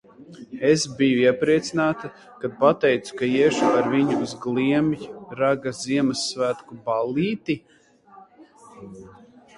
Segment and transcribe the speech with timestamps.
[0.67, 2.09] Es biju iepriecināta
[2.39, 7.61] kad pateicu ka iešu ar viņu uz Gliemjraga Ziemassvētku ballīti?